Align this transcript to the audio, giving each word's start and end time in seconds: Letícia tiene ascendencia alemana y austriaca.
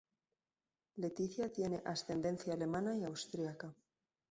Letícia 0.95 1.51
tiene 1.53 1.83
ascendencia 1.85 2.53
alemana 2.55 2.97
y 2.97 3.03
austriaca. 3.03 3.71